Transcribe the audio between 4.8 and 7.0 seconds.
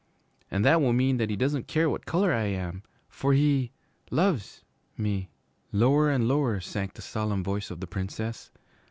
me.' Lower and lower sank